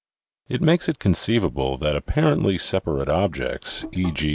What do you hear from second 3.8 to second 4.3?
e.